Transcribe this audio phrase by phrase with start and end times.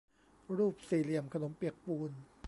[0.57, 2.11] รูปสี่เหลี่ยมขนมเปียกปูน